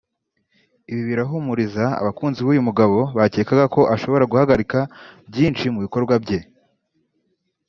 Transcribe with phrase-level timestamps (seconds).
[0.91, 4.79] Ibi birahumuriza abakunzi b’uyu mugabo bakekaga ko ashobora guhagarika
[5.31, 6.39] byinshi mu bikorwa bye